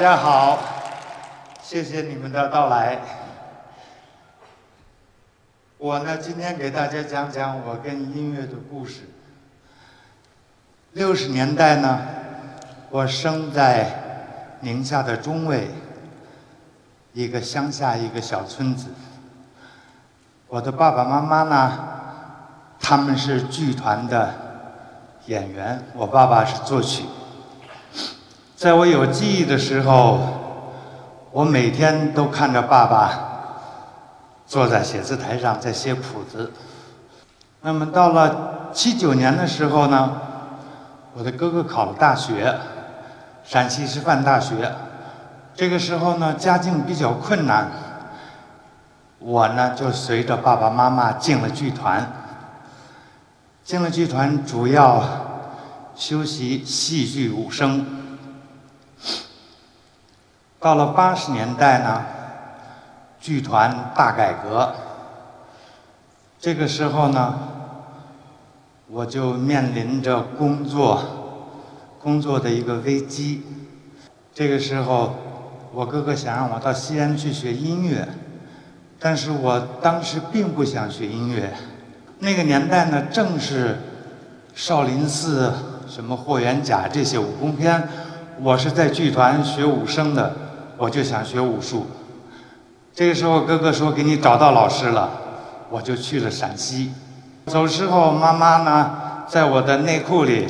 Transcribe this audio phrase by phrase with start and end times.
[0.00, 0.58] 大家好，
[1.62, 2.98] 谢谢你们的到来。
[5.76, 9.02] 我呢，今天给大家讲讲我跟音乐的故事。
[10.92, 12.00] 六十年代呢，
[12.88, 13.90] 我生在
[14.60, 15.68] 宁夏的中卫，
[17.12, 18.86] 一个乡下一个小村子。
[20.48, 21.78] 我的爸爸妈妈呢，
[22.80, 24.34] 他们是剧团的
[25.26, 27.04] 演员，我爸爸是作曲。
[28.60, 30.20] 在我有记忆的时候，
[31.32, 33.18] 我每天都看着爸爸
[34.46, 36.52] 坐在写字台上在写谱子。
[37.62, 40.12] 那么到了七九年的时候呢，
[41.14, 42.54] 我的哥哥考了大学，
[43.42, 44.70] 陕西师范大学。
[45.54, 47.66] 这个时候呢，家境比较困难，
[49.20, 52.06] 我呢就随着爸爸妈妈进了剧团。
[53.64, 55.02] 进了剧团，主要
[55.94, 57.96] 修习戏剧武生。
[60.60, 62.04] 到了八十年代呢，
[63.18, 64.74] 剧团大改革。
[66.38, 67.34] 这个时候呢，
[68.86, 71.02] 我就面临着工作
[71.98, 73.42] 工作的一个危机。
[74.34, 75.14] 这个时候，
[75.72, 78.06] 我哥哥想让我到西安去学音乐，
[78.98, 81.54] 但是我当时并不想学音乐。
[82.18, 83.78] 那个年代呢，正是
[84.54, 85.54] 少林寺、
[85.88, 87.88] 什么霍元甲这些武功片，
[88.42, 90.49] 我是在剧团学武生的。
[90.80, 91.86] 我就想学武术。
[92.94, 95.10] 这个时候，哥哥说给你找到老师了，
[95.68, 96.94] 我就去了陕西。
[97.48, 100.46] 走时候，妈妈呢在我的内裤里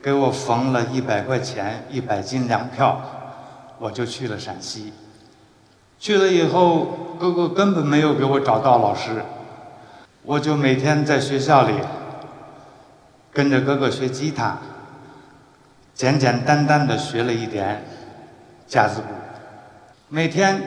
[0.00, 3.00] 给我缝了一百块钱，一百斤粮票，
[3.80, 4.92] 我就去了陕西。
[5.98, 9.24] 去了以后，哥哥根本没有给我找到老师，
[10.22, 11.74] 我就每天在学校里
[13.32, 14.58] 跟着哥哥学吉他，
[15.92, 17.84] 简简单单的学了一点
[18.68, 19.23] 架子鼓。
[20.08, 20.62] 每天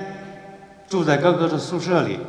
[0.90, 2.20] 住在哥哥的宿舍里，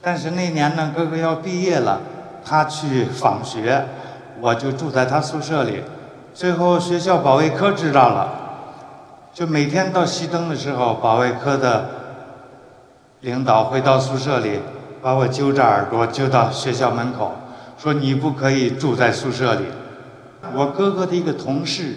[0.00, 2.00] 但是那年呢，哥哥要毕业了，
[2.44, 3.84] 他去访学，
[4.40, 5.82] 我就住在他宿舍里。
[6.32, 8.32] 最后学校保卫科知道了，
[9.34, 11.90] 就每天到熄灯的时候，保卫科的
[13.20, 14.60] 领导会到宿舍里
[15.02, 17.32] 把我揪着耳朵揪到学校门口，
[17.76, 19.64] 说你不可以住在宿舍里。
[20.54, 21.96] 我哥哥的一个同事。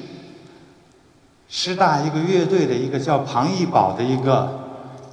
[1.48, 4.60] 师大一个乐队的一个叫庞一宝的一个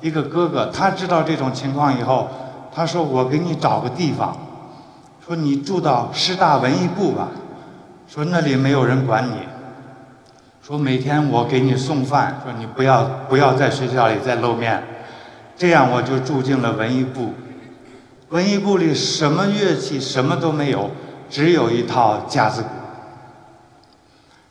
[0.00, 2.28] 一个哥哥，他知道这种情况以后，
[2.74, 4.34] 他说：“我给你找个地方，
[5.26, 7.28] 说你住到师大文艺部吧，
[8.08, 9.34] 说那里没有人管你，
[10.62, 14.82] 说每天我给你送饭，说你不要不要在学校里再露面，
[15.56, 17.34] 这样我就住进了文艺部。
[18.30, 20.90] 文艺部里什么乐器什么都没有，
[21.28, 22.68] 只有一套架子鼓。”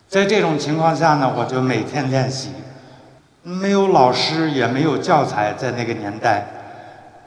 [0.09, 2.49] 在这种情况下呢，我就每天练习，
[3.43, 6.47] 没有老师也没有教材，在那个年代，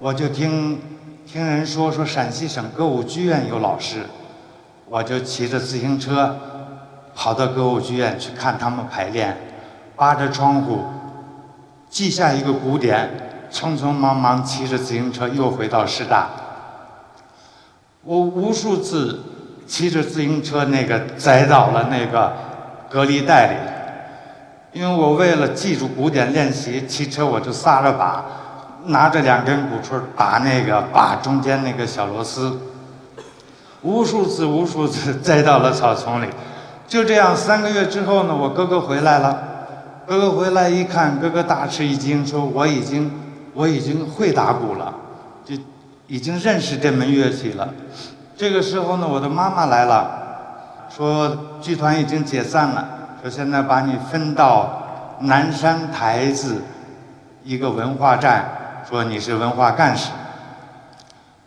[0.00, 0.80] 我就听
[1.24, 3.98] 听人说说陕西省歌舞剧院有老师，
[4.88, 6.36] 我就骑着自行车
[7.14, 9.36] 跑到歌舞剧院去看他们排练，
[9.94, 10.80] 扒着窗户
[11.88, 13.08] 记下一个鼓点，
[13.52, 16.30] 匆匆忙忙骑着自行车又回到师大。
[18.02, 19.20] 我无数次
[19.68, 22.32] 骑着自行车那个栽倒了那个
[22.92, 23.54] 隔离带里。
[24.78, 28.24] 因为我为了记住鼓点练习，骑车我就撒着把，
[28.86, 32.58] 拿着两根鼓槌打那个把中间那个小螺丝，
[33.82, 36.26] 无数次无数次栽到了草丛里。
[36.86, 39.48] 就这样，三个月之后呢，我哥哥回来了。
[40.06, 43.10] 哥哥回来一看，哥哥大吃一惊，说：“我已经，
[43.54, 44.92] 我已经会打鼓了，
[45.44, 45.54] 就
[46.06, 47.72] 已经认识这门乐器了。”
[48.36, 50.21] 这个时候呢，我的妈妈来了，
[50.94, 52.86] 说剧团已经解散了，
[53.22, 56.62] 说现在把你分到南山台子
[57.44, 58.44] 一个文化站，
[58.88, 60.10] 说你是文化干事。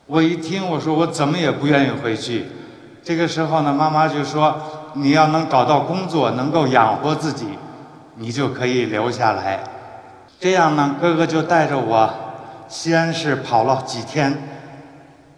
[0.07, 2.47] 我一听，我说我怎么也不愿意回去。
[3.03, 4.55] 这个时候呢，妈妈就说。
[4.97, 7.59] 你要能找到工作，能够养活自己，
[8.15, 9.59] 你就可以留下来。
[10.39, 12.09] 这样呢，哥哥就带着我
[12.69, 14.33] 西安市跑了几天，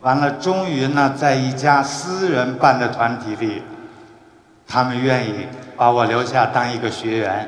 [0.02, 3.64] 完了，终于呢，在一家私人办的团体里，
[4.68, 7.48] 他们愿意把我留下当一个学员。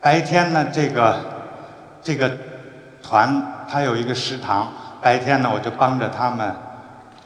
[0.00, 1.16] 白天呢，这个
[2.02, 2.30] 这个
[3.02, 4.72] 团他有一个食堂，
[5.02, 6.54] 白天呢，我就帮着他们，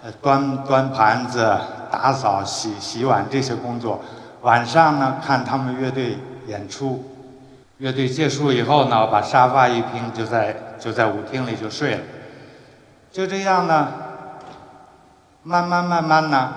[0.03, 1.57] 呃，端端盘子。
[1.93, 4.03] 打扫、洗洗碗这些工作，
[4.41, 6.19] 晚上呢看他们乐队
[6.49, 7.05] 演出，
[7.79, 12.01] 乐队结束以后呢，把沙发一拼，就在就在舞厅里就睡了。
[13.13, 13.93] 就这样呢，
[15.45, 16.53] 慢慢慢慢呢，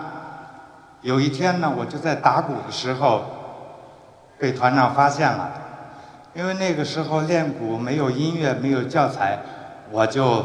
[1.08, 3.24] 有一天呢，我就在打鼓的时候，
[4.38, 5.50] 被团长发现了，
[6.34, 9.40] 因为那个时候练鼓没有音乐，没有教材，
[9.90, 10.44] 我就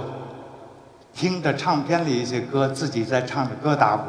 [1.12, 4.04] 听着唱片里一些歌，自己在唱着歌打鼓。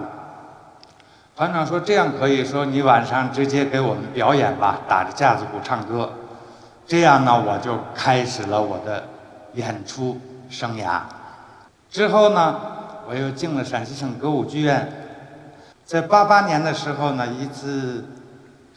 [1.36, 6.14] 团长说：“这样可以说，你晚上直接给我们表演吧，打着架子鼓唱歌。
[6.86, 9.04] 这样呢，我就开始了我的
[9.54, 10.22] 演出
[10.52, 11.00] 生涯。
[11.90, 12.56] 之后呢，
[13.10, 15.00] 我又进了陕西省歌舞剧院。
[15.94, 18.04] 在八八年的时候呢，一次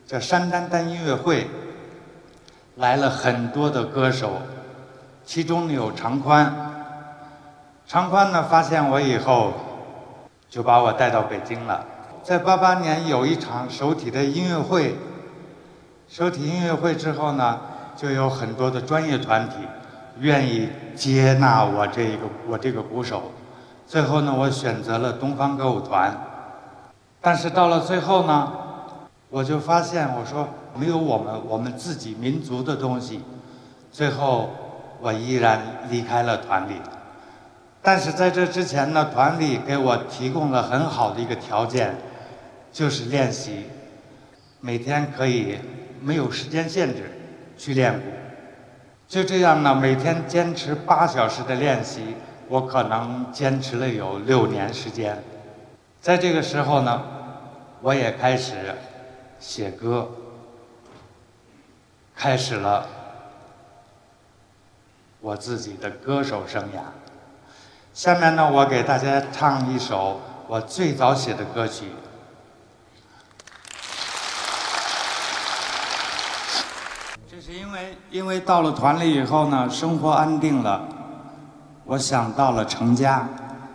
[0.07, 1.49] 叫山丹丹音乐会，
[2.75, 4.33] 来了很多的歌手，
[5.25, 6.55] 其中有常宽。
[7.87, 9.55] 常宽呢，发现我以后，
[10.51, 11.83] 就把我带到北京了。”
[12.23, 14.95] 在八八年有一场首体的音乐会，
[16.07, 17.59] 首体音乐会之后呢，
[17.97, 19.55] 就有很多的专业团体
[20.19, 23.33] 愿意接纳我这一个我这个鼓手，
[23.87, 26.15] 最后呢，我选择了东方歌舞团，
[27.27, 28.53] 但是到了最后呢，
[29.31, 33.21] 我就发现我说没有我们我们自己民族的东西，
[33.91, 34.49] 最后
[35.01, 36.75] 我依然离开了团里。
[37.83, 41.97] 但是在这之前呢，团里给我提供了很好的一个条件。
[42.73, 43.65] 就是练习，
[44.61, 45.59] 每天可以
[46.01, 47.11] 没有时间限制
[47.59, 48.01] 去练鼓，
[49.09, 52.03] 就这样呢，每天坚持八小时的练习，
[52.49, 55.21] 我可能坚持了有六年时间。
[56.01, 57.03] 在这个时候呢，
[57.87, 58.75] 我也开始
[59.39, 60.09] 写歌，
[62.17, 62.85] 开始了
[65.21, 66.81] 我自己的歌手生涯。
[67.95, 71.93] 下面呢，我给大家唱一首我最早写的歌曲。
[77.31, 80.89] 这是因为，因为到了团里以后呢，生活安定了，
[81.85, 83.29] 我想到了成家，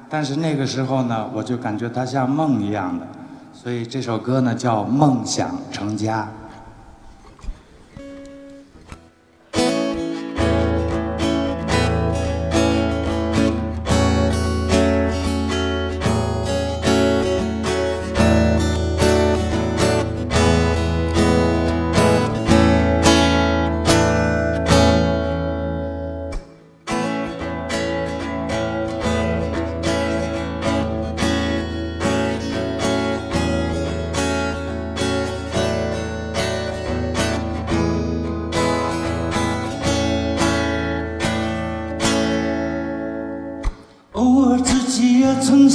[0.10, 3.08] 但是那个时候呢，我就感觉它像梦一样的，
[3.62, 6.28] 所以这首歌呢叫《梦想成家》。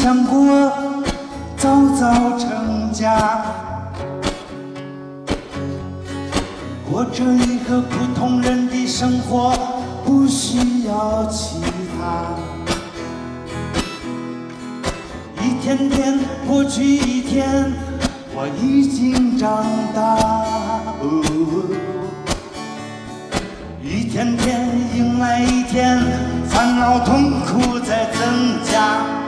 [0.06, 0.70] 想过
[1.56, 3.44] 早早成家，
[6.88, 9.52] 过着一个普通人的生活，
[10.04, 11.56] 不需要其
[11.98, 12.22] 他。
[15.42, 17.72] 一天天过去，一天
[18.32, 20.44] 我已经长大。
[23.82, 26.00] 一天天迎来一天，
[26.48, 29.25] 烦恼痛苦在增加。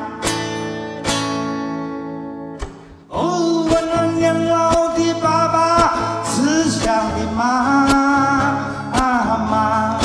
[7.39, 7.87] 妈
[9.49, 9.97] 妈，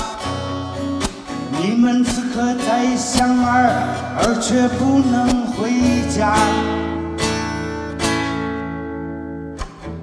[1.59, 3.73] 你们此刻在想儿，
[4.19, 5.71] 而却不能回
[6.15, 6.35] 家。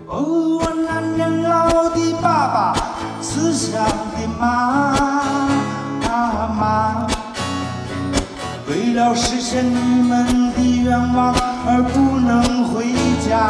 [0.08, 2.75] 哦，我那年老的爸爸，
[3.20, 4.90] 慈祥的妈
[6.58, 7.06] 妈，
[8.68, 11.32] 为了实现你们的愿望
[11.64, 12.92] 而不能回
[13.25, 13.49] 家。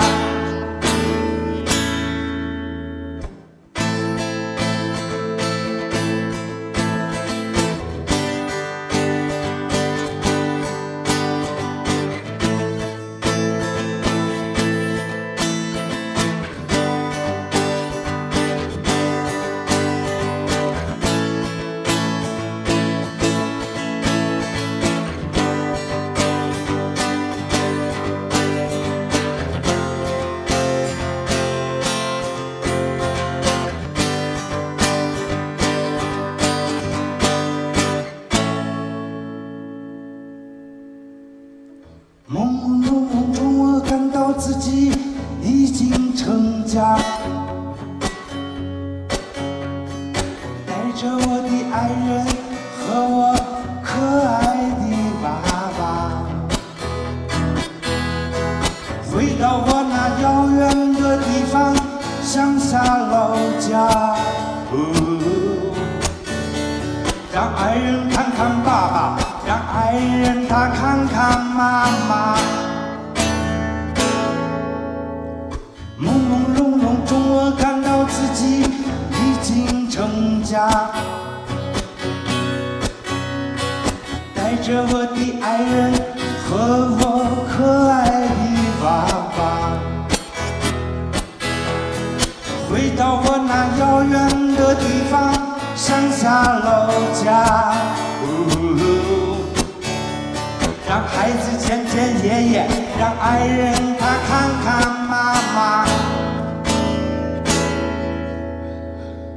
[100.90, 102.66] 让孩子见见爷爷，
[102.99, 105.87] 让爱人他看看妈妈，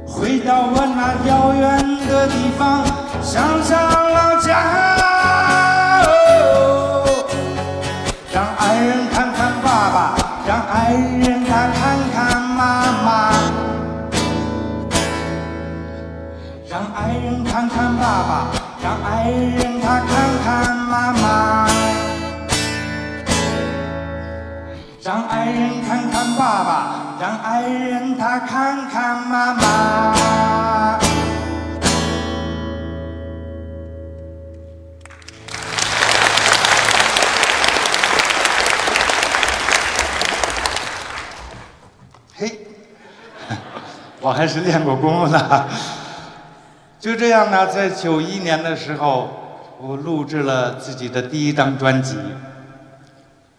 [0.04, 1.62] 回到我那遥远
[2.08, 2.84] 的地方，
[3.22, 4.50] 乡下老家，
[8.32, 10.16] 让爱人看看爸爸，
[10.48, 11.78] 让爱人他看
[12.12, 13.30] 看妈妈。
[16.68, 18.50] 让爱人看看爸爸，
[18.82, 20.10] 让爱人他看
[20.44, 21.23] 看妈妈。
[25.14, 30.98] 让爱人看看爸爸，让爱人他看看妈妈。
[42.34, 42.66] 嘿，
[44.20, 45.68] 我还是练过功的。
[46.98, 49.30] 就这样呢，在九一年的时候，
[49.78, 52.18] 我录制了自己的第一张专辑，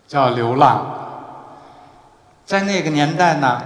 [0.05, 0.85] 叫《流浪》。
[2.45, 3.59] 在那个年代呢，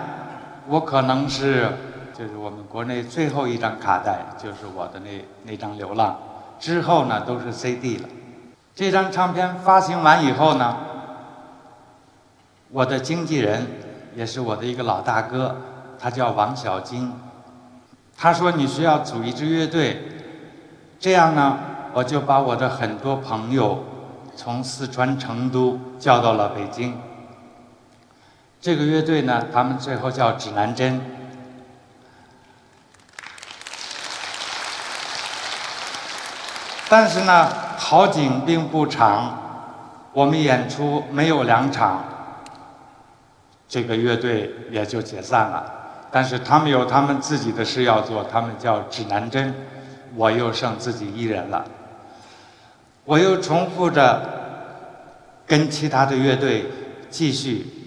[0.68, 1.70] 我可能是
[2.18, 6.18] 就是我们国内最后一张卡带，就是我的那那张《流浪》，
[6.64, 8.08] 之后呢都是 CD 了。
[8.74, 10.78] 这张唱片发行完以后呢，
[12.72, 13.68] 我的经纪人
[14.16, 15.58] 也是我的一个老大哥，
[16.00, 17.12] 他叫王小金。
[18.18, 20.02] 他说：“你需要组一支乐队，
[21.00, 21.58] 这样呢，
[21.94, 23.84] 我就把我的很多朋友
[24.36, 26.98] 从四川成都叫到了北京。
[28.62, 31.02] 这个乐队呢，他们最后叫指南针。
[36.90, 39.38] 但是呢，好景并不长，
[40.12, 42.04] 我们演出没有两场，
[43.68, 45.76] 这个乐队也就解散了。”
[46.12, 49.54] 但是他们有他们自己的事要做，他们叫指南针，
[50.16, 51.64] 我又剩自己一人了。
[53.06, 54.22] 我又重复着
[55.46, 56.66] 跟其他的乐队
[57.12, 57.79] 继续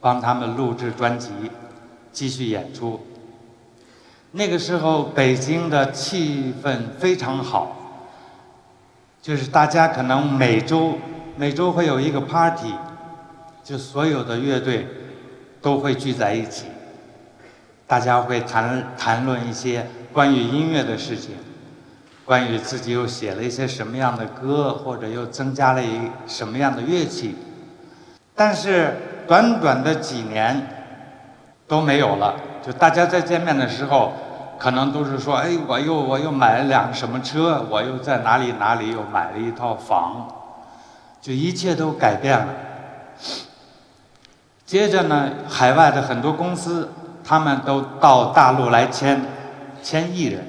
[0.00, 1.30] 帮他们录制专辑，
[2.12, 3.00] 继续演出。
[4.32, 7.76] 那个时候北京的气氛非常好，
[9.22, 10.98] 就是大家可能每周
[11.36, 12.74] 每周会有一个 party，
[13.64, 14.86] 就所有的乐队
[15.62, 16.66] 都会聚在一起。
[17.86, 21.34] 大家会谈谈论一些关于音乐的事情，
[22.26, 27.34] 关于自己又写了一些什么样的歌，或者又增加了一什么样的乐器。
[28.34, 28.94] 但是
[29.28, 30.66] 短短的几年
[31.68, 32.34] 都没有了，
[32.66, 34.12] 就大家在见面的时候，
[34.58, 40.26] 可能都是说：“哎，我又我又买了辆什么车，我又在哪里哪里又买了一套房。”
[41.22, 42.48] 就一切都改变了。
[44.64, 46.88] 接着呢，海外的很多公司。
[47.24, 49.20] 他们都到大陆来签，
[49.82, 50.46] 签艺人，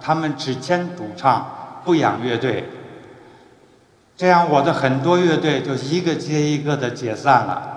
[0.00, 1.46] 他们只签主唱，
[1.84, 2.68] 不养乐队。
[4.16, 7.71] 这样，我的很多乐队就一个接一个的解散了。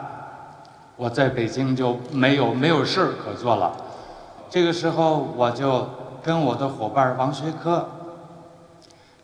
[0.97, 3.73] 我在北京就没有没有事儿可做了。
[4.49, 5.89] 这个时候，我就
[6.23, 7.89] 跟我的伙伴王学科，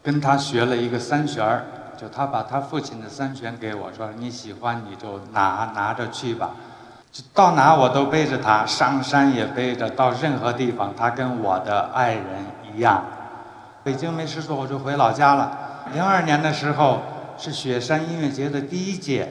[0.04, 6.52] 跟他学了一个三弦儿，就他把他父亲的三弦给我说：“你喜欢你就拿拿着去吧。”
[7.34, 12.24] 到哪我都背着他，上山也背着，到任何地方，他跟我的爱人
[12.74, 13.04] 一样。
[13.84, 15.58] 北京没事做，我就回老家了。
[15.94, 17.02] 零二年的时候
[17.38, 19.28] 是雪山音乐节的第一届，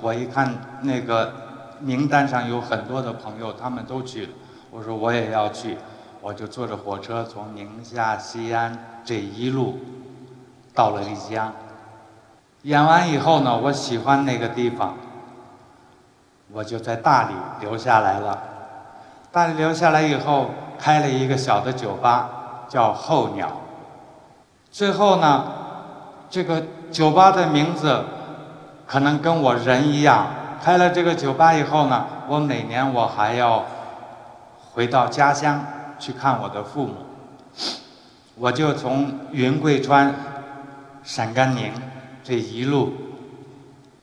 [0.00, 1.32] 我一看那个
[1.80, 4.32] 名单上有很多的朋友，他们都去了，
[4.70, 5.76] 我说我也要去，
[6.20, 9.78] 我就坐着火车从宁夏、西安这一路
[10.74, 11.52] 到了丽江。
[12.62, 14.96] 演完以后呢，我喜欢那个地方。
[16.52, 18.40] 我就在大理留下来了。
[19.32, 22.30] 大理留下来以后，开了一个小的酒吧，
[22.68, 23.50] 叫候鸟。
[24.70, 25.44] 最后呢，
[26.30, 28.02] 这个酒吧的名字
[28.86, 30.26] 可能跟我人一样。
[30.62, 33.64] 开了这个酒吧以后呢，我每年我还要
[34.72, 35.64] 回到家乡
[35.98, 36.94] 去看我的父母。
[38.36, 40.14] 我就从云贵川、
[41.02, 41.72] 陕甘宁
[42.22, 42.92] 这一路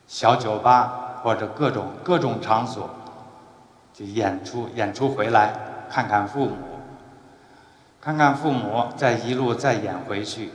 [0.08, 1.00] 小酒吧。
[1.24, 2.90] 或者各种各种场所，
[3.94, 5.54] 就演出，演出回来
[5.90, 6.58] 看看父母，
[8.02, 10.52] 看看父母，再一路再演回去。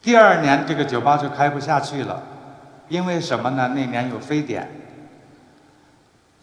[0.00, 2.22] 第二年这个酒吧就开不下去了，
[2.88, 3.72] 因为什么呢？
[3.74, 4.70] 那年有非典，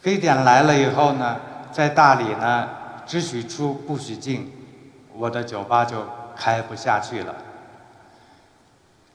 [0.03, 1.37] 非典来了以后呢，
[1.71, 2.69] 在大理呢
[3.07, 4.51] 只许出不许进，
[5.17, 7.33] 我的酒吧就开不下去了。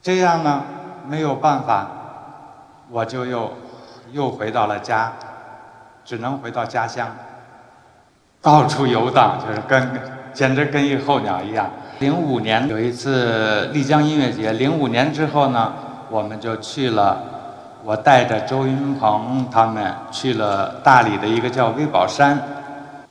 [0.02, 0.64] 这样呢
[1.06, 1.86] 没有办法，
[2.90, 3.52] 我就又。
[4.10, 5.12] 又回到了家，
[6.02, 7.14] 只能回到家乡，
[8.40, 9.86] 到处游荡，就是跟
[10.32, 11.68] 简直跟一候鸟一样。
[11.98, 15.74] 零五年有一次丽江音乐节，零五年之后呢，
[16.08, 17.20] 我们就去了，
[17.84, 22.40] 我带着周云鹏他们去了大理的一个叫威宝山。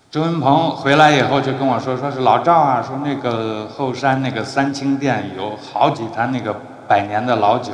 [0.10, 6.56] 周云鹏回来以后就跟我说，说是老赵啊，说那个后山那个三清殿有好几坛那个
[6.88, 7.74] 百年的老酒。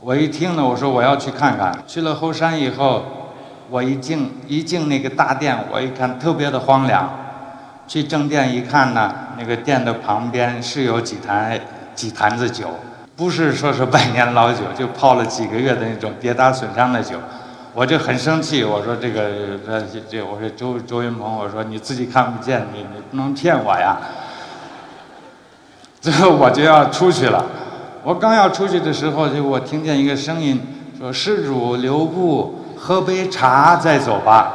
[0.00, 1.76] 我一听呢，我说我要去看看。
[1.86, 3.02] 去了后山以后，
[3.70, 7.08] 我一进一进那个大殿，我一看特别的荒凉。
[7.88, 11.58] 去正殿一看呢，那个殿的旁边是有几坛
[11.94, 12.68] 几坛子酒，
[13.16, 17.16] 不是说是百年老酒，就泡了几个月的那种跌打损伤的酒。
[17.72, 23.96] 我就很生气，我说这个这这，我说周周云鹏，我说你自己看不见，你你不能骗我呀。
[26.00, 27.44] 最后我就要出去了。
[28.02, 30.60] 我刚要出去的时候，就我听见一个声音
[30.98, 34.52] 说：“施主留步，喝杯茶再走吧。”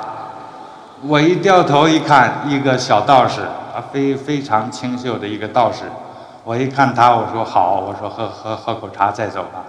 [1.07, 5.79] 我一掉头一看，一个小道士，啊，非非常清秀的一个道士。
[6.43, 9.63] 我一看他，我说：“好，我说喝喝喝口茶再走吧。”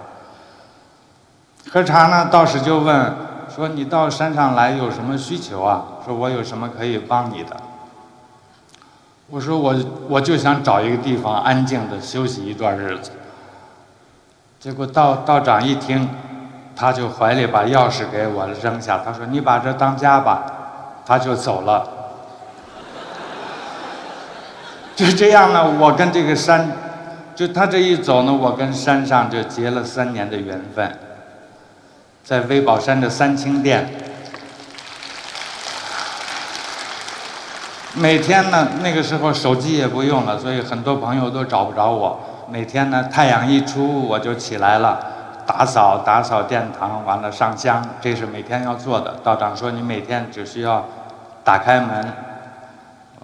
[1.71, 3.13] 喝茶呢，道士就问
[3.53, 5.83] 说：“你到山上来有什么需求啊？
[6.05, 7.55] 说我有什么可以帮你的？”
[9.29, 9.75] 我说：“我
[10.09, 13.11] 我就想找一个地方安静的休息一段日子。”
[14.59, 16.09] 结果道道长一听，
[16.75, 20.43] 他就怀里把钥匙给我扔下，他说：“你把这当家吧。”
[21.05, 21.87] 他就走了。
[25.03, 26.65] 就这样呢，我跟这个山，
[27.35, 30.97] 就他这一走呢，我跟山上就结了三年的缘分。
[32.23, 33.93] 在威宝山的三清殿，
[37.95, 42.17] 每天呢，那个时候手机也不用了，所以很多朋友都找不着我。
[42.49, 44.97] 每天呢，太阳一出我就起来了，
[45.45, 49.15] 打扫打扫殿堂，完了上香，这是每天要做的。
[49.21, 50.85] 道长说你每天只需要
[51.43, 52.13] 打开门，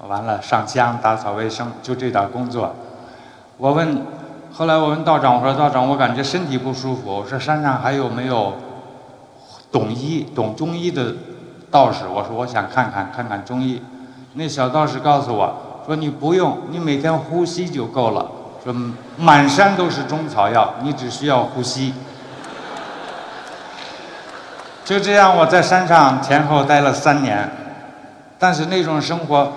[0.10, 2.74] 完了上香打扫卫生，就这点工作。
[3.58, 4.02] 我问，
[4.52, 8.56] 后来我问道长，我说道长，我感觉身体不舒服，我说山上还有没有
[9.72, 11.14] 懂医、懂中医的
[11.70, 12.08] 道士？
[12.08, 13.80] 我说我想看看看看中医。
[14.34, 18.26] 那小道士告诉我说你不用，你每天呼吸就够了。
[18.64, 18.74] 说
[19.16, 21.94] 满山都是中草药，你只需要呼吸。
[24.84, 27.48] 就这样，我在山上前后待了三年，
[28.40, 29.52] 但是那种生活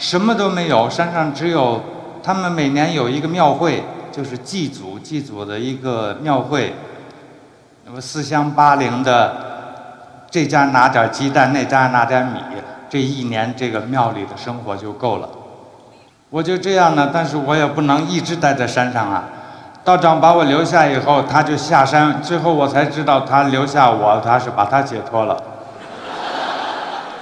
[0.00, 1.78] 什么都没有，山上只有
[2.22, 6.74] 他们每年有一个庙会，就是祭祖祭祖的一个庙会，
[7.84, 9.36] 那么四乡八邻的，
[10.30, 12.40] 这家拿点鸡蛋，那家拿点米，
[12.88, 15.28] 这一年这个庙里的生活就够了。
[16.30, 19.24] 我就这样呢，但是我也不能一直待在山上啊。
[19.84, 25.36] 道长把我留下以后，他就下山，最后我才知道他留下我，他是把他解脱了。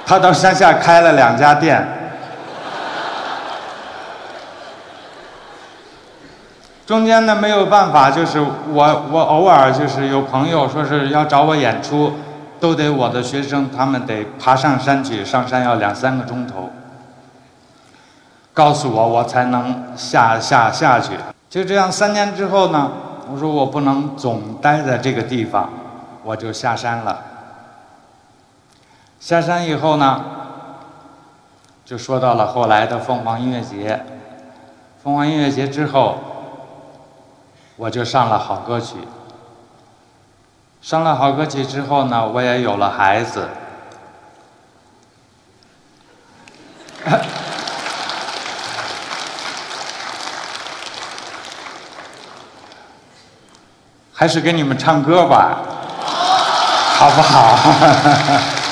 [0.06, 1.96] 他到山下开了两家店。
[6.88, 12.14] 中间呢没有办法，就是我我偶尔就是有朋友说是要找我演出，
[12.58, 16.70] 都得我的学生他们得爬上山去，上山要两三个钟头。
[18.54, 21.10] 告诉我，我才能下下下去。
[21.50, 22.90] 就这样，三年之后呢，
[23.30, 25.68] 我说我不能总待在这个地方，
[26.24, 27.18] 我就下山了。
[29.20, 30.24] 下山以后呢，
[31.84, 34.06] 就说到了后来的凤凰音乐节。
[35.04, 36.16] 凤凰音乐节之后，
[37.78, 38.96] 我就上了好歌曲。
[40.82, 43.48] 上了好歌曲之后呢，我也有了孩子。
[54.12, 55.58] 还是给你们唱歌吧，
[56.98, 57.56] 好不好？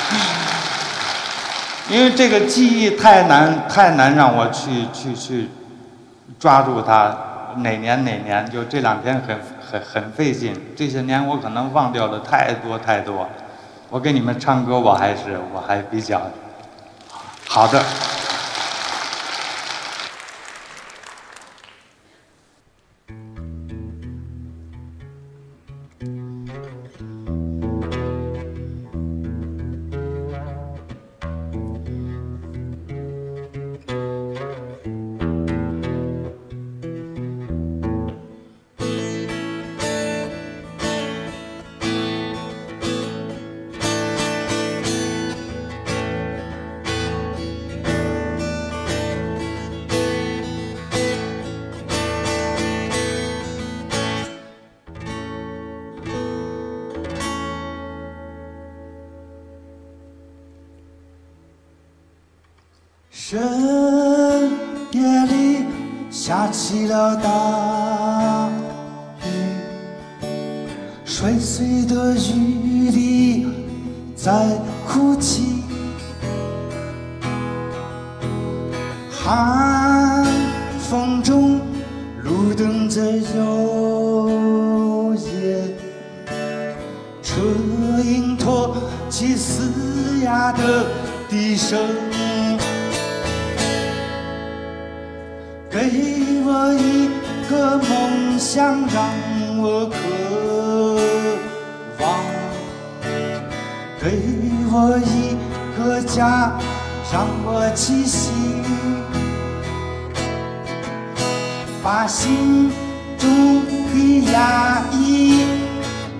[1.89, 5.49] 因为这个记忆太难，太难让我去去去
[6.37, 7.15] 抓住它。
[7.57, 8.49] 哪年哪年？
[8.49, 10.53] 就这两天很很很费劲。
[10.75, 13.27] 这些年我可能忘掉了太多太多。
[13.89, 16.21] 我给你们唱歌，我还是我还比较
[17.47, 17.81] 好的。
[79.27, 80.23] 寒
[80.79, 81.59] 风中
[82.23, 83.43] 路灯在摇
[85.17, 85.67] 曳，
[87.21, 87.35] 车
[88.05, 88.77] 影托
[89.09, 90.85] 起嘶哑的
[91.27, 91.77] 笛声。
[95.69, 95.77] 给
[96.45, 97.09] 我一
[97.49, 99.11] 个梦想，让
[99.57, 99.97] 我渴
[101.99, 102.07] 望；
[104.01, 104.05] 给
[104.71, 105.35] 我一
[105.77, 106.57] 个家，
[107.11, 108.56] 让我栖息。
[111.87, 112.69] 把心
[113.17, 115.45] 中的压抑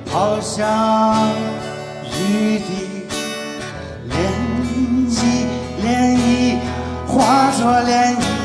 [0.09, 1.27] 抛向
[2.05, 3.05] 雨滴，
[4.09, 4.15] 涟
[5.09, 5.19] 漪，
[5.83, 6.55] 涟漪
[7.05, 8.36] 化作涟漪。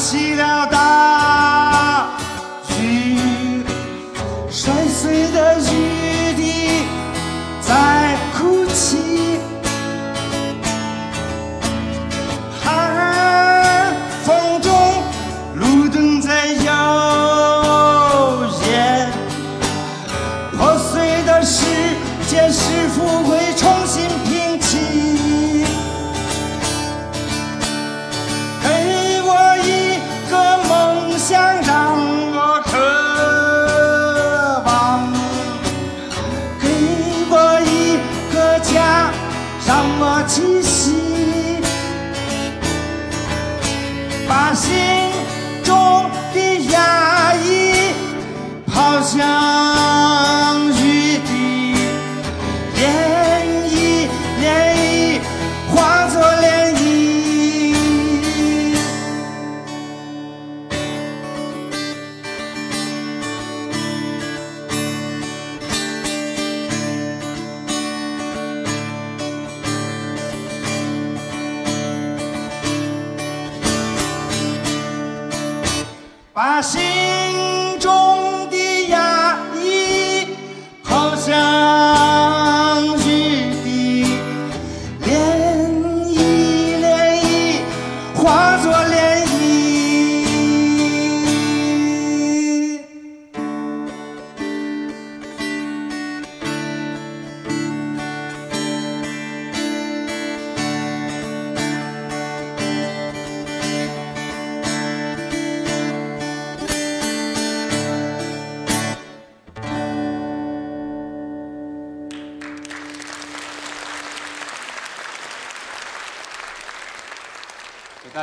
[0.00, 0.79] 下起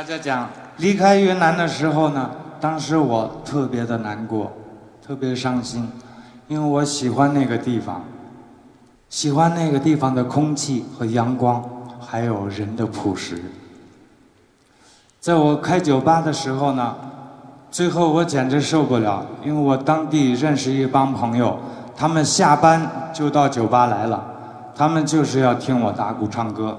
[0.08, 4.50] 家讲，离开云南的时候呢，当时我特别的难过，
[5.06, 5.86] 特别伤心，
[6.46, 8.02] 因为我喜欢那个地方，
[9.10, 11.62] 喜欢那个地方的空气和阳光，
[12.00, 13.38] 还有人的朴实。
[15.20, 16.96] 在我开酒吧的时候呢，
[17.70, 21.58] 最后我简直受不了，因为我当地认识一帮朋友，
[21.94, 24.24] 他们下班就到酒吧来了，
[24.74, 26.78] 他们就是要听我打鼓唱歌，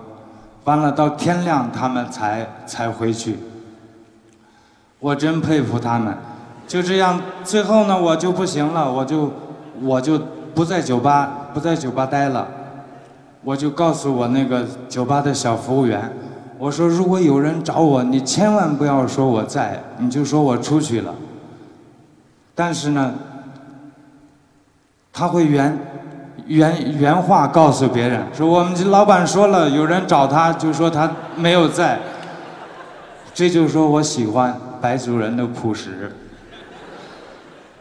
[0.69, 3.39] 完了到天亮他们才才回去。
[4.99, 6.15] 我真佩服他们，
[6.67, 9.33] 就这样，最后呢我就不行了，我就
[9.81, 10.21] 我就
[10.53, 12.47] 不在酒吧不在酒吧待了，
[13.43, 16.13] 我就告诉我那个酒吧的小服务员。
[16.59, 21.15] 我说，如果有人找我，你千万不要说我在，你就说我出去了。
[22.53, 23.15] 但是呢，
[25.11, 25.75] 他会原
[26.47, 31.99] 原原话告诉别人，说我们老板说了，有人找他，就说他没有在。
[33.33, 36.15] 这就说我喜欢白族人的朴实。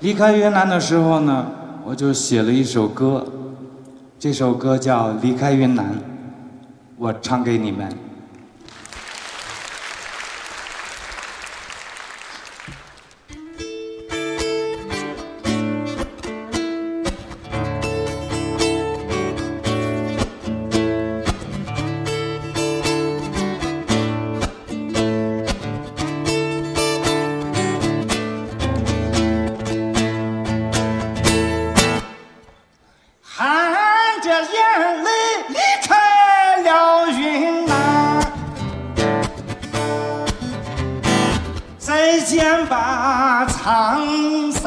[0.01, 1.47] 离开云南的时候呢，
[1.85, 3.27] 我就写了一首歌，
[4.19, 5.87] 这首歌叫《离开云南》，
[6.97, 7.89] 我唱给你们。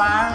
[0.02, 0.31] sáng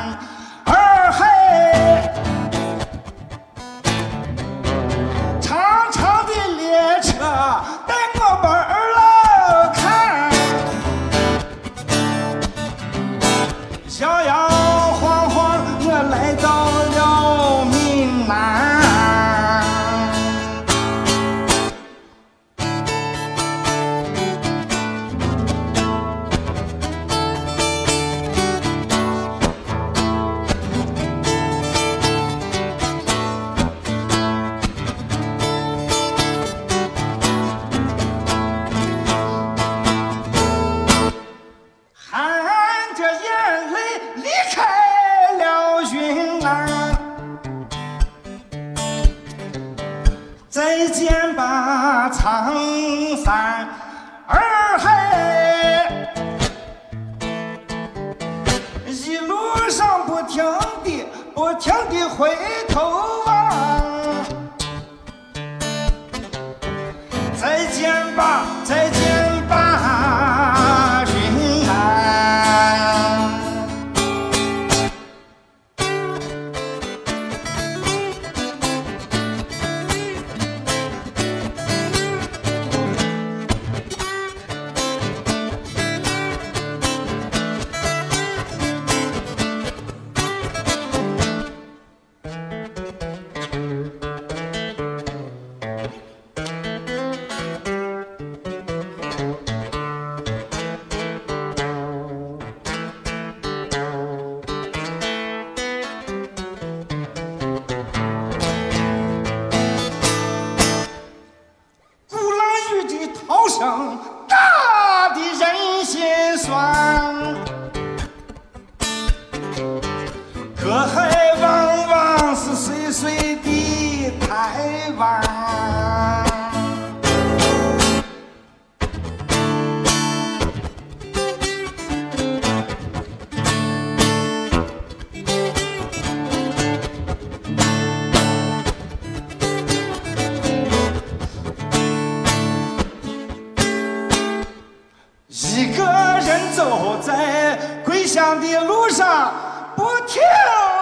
[145.39, 145.83] 一个
[146.25, 149.31] 人走在归乡的路上，
[149.75, 150.19] 不停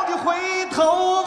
[0.08, 1.25] 的回头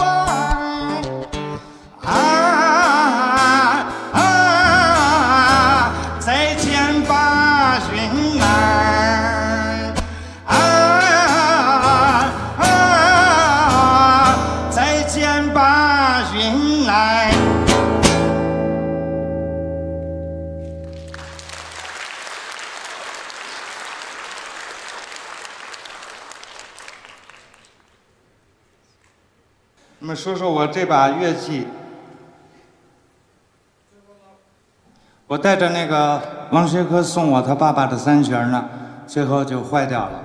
[30.29, 31.67] 说说我这把乐器，
[35.27, 38.69] 我带着那个王学科送我他爸爸的三弦呢，
[39.07, 40.21] 最后就坏掉了。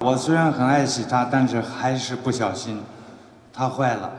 [0.00, 2.82] 我虽然很爱惜它，但是还是不小心，
[3.54, 4.10] 它坏了。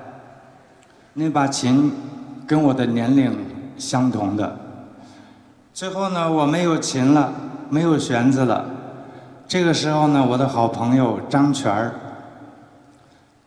[1.14, 1.94] 那把琴
[2.48, 3.38] 跟我的年龄
[3.78, 4.58] 相同的。
[5.76, 7.32] 最后呢，我没有琴了，
[7.70, 8.66] 没有弦子了。
[9.48, 11.94] 这个时候呢，我的好朋友张全儿，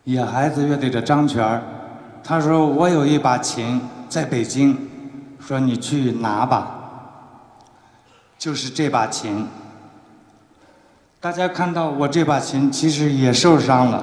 [0.07, 1.61] 野孩子乐队的张全，
[2.23, 4.87] 他说我有一把琴在北京，
[5.37, 6.75] 说你去拿吧。
[8.37, 9.45] 就是这把琴。
[11.19, 14.01] 大家看到我这把琴其实也受伤了。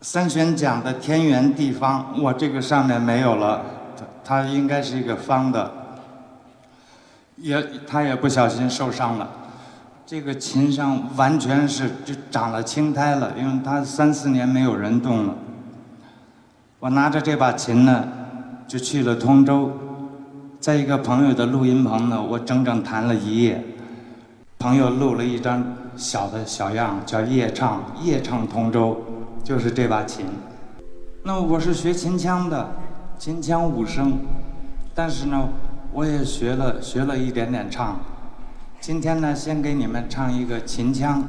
[0.00, 3.64] 三弦讲的天圆地方，我这个上面没有了，
[4.24, 5.72] 它它应该是一个方的。
[7.34, 9.28] 也，他也不小心受伤了。
[10.06, 15.34] 这个琴上完全是就长了青苔了，因为它三四年没有人动了。
[16.78, 18.06] 我拿着这把琴呢，
[18.68, 19.72] 就去了通州，
[20.60, 23.64] 在一个朋友的录音棚呢，我整整弹了一夜。
[24.58, 25.64] 朋友录了一张
[25.96, 29.02] 小的小样，叫《夜唱》，夜唱通州，
[29.42, 30.26] 就是这把琴。
[31.22, 32.72] 那我是学秦腔的，
[33.18, 34.18] 秦腔五声，
[34.94, 35.48] 但是呢。
[35.96, 38.00] 我也学了学了一点点唱，
[38.86, 41.26] 今天呢，先给你们唱一个秦腔，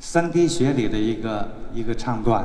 [0.00, 2.44] 三滴血里的一个一个唱段。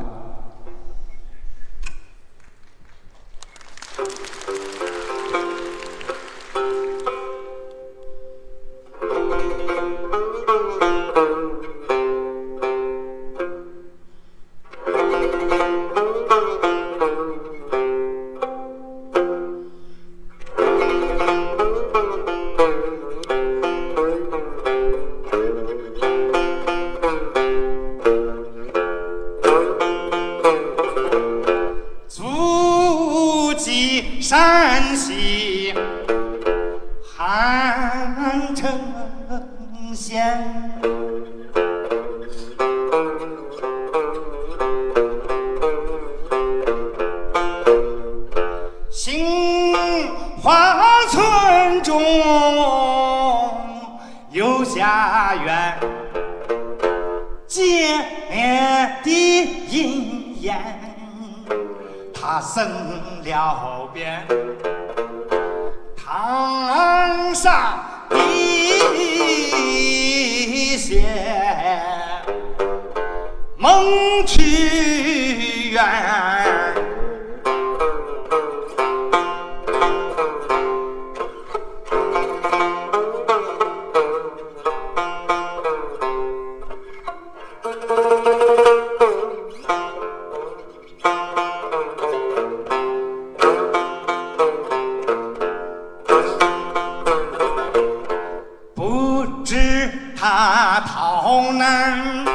[100.81, 102.25] 逃难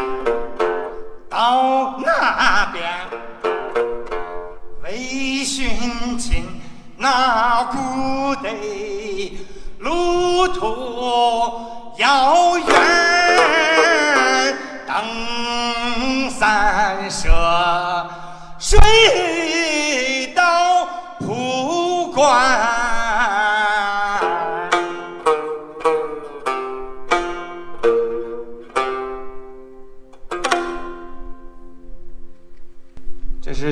[1.28, 2.90] 到那边，
[4.82, 6.60] 为寻亲
[6.96, 9.46] 那故地，
[9.78, 12.66] 路途遥远，
[14.86, 17.28] 登山涉
[18.58, 20.86] 水到
[21.18, 22.81] 蒲关。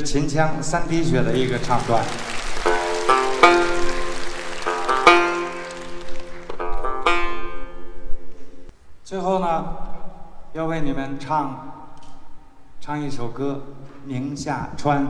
[0.02, 2.04] 秦腔三滴血的一个唱段，
[9.04, 9.64] 最后呢，
[10.52, 11.88] 要为你们唱
[12.80, 13.62] 唱一首歌
[14.04, 15.06] 《宁夏川》。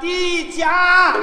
[0.00, 1.14] 的家。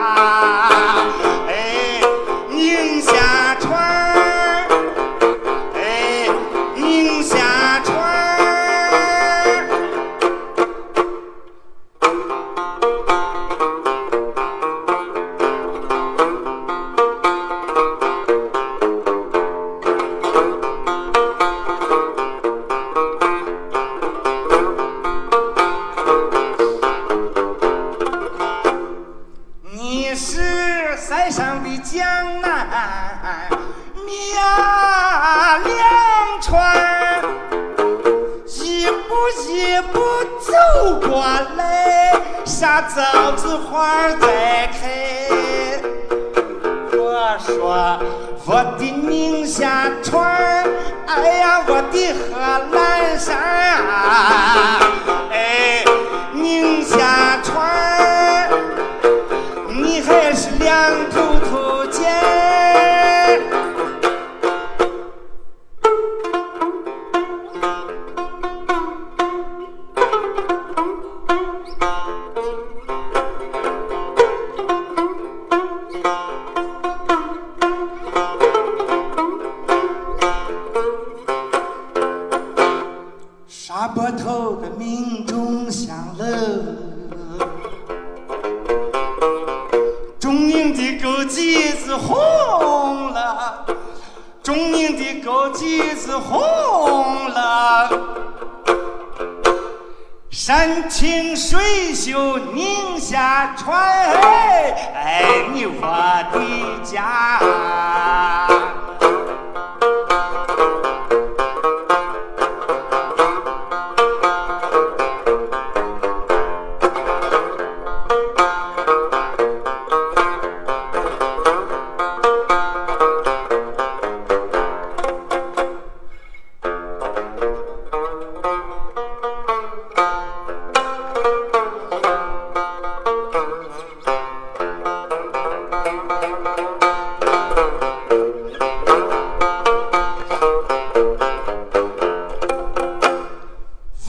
[60.59, 62.86] 两头头见。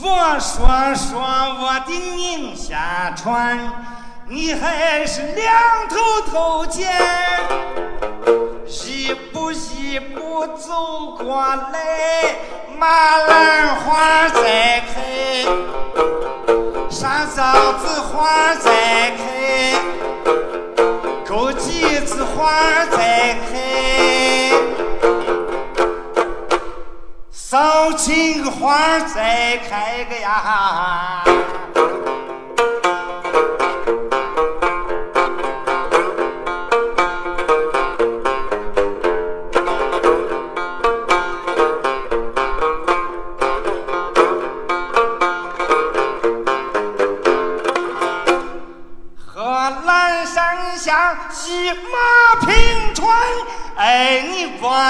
[0.01, 3.59] 我说说我的宁夏川，
[4.27, 5.51] 你还是两
[5.89, 5.97] 头
[6.31, 6.89] 头尖，
[8.67, 12.35] 一步一步走过来，
[12.77, 15.43] 马兰花在开，
[16.89, 19.98] 山枣子花在开。
[22.39, 23.59] 花儿再开，
[27.29, 31.21] 捎起个花儿再开个呀。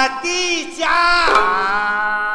[0.08, 2.29] 的家。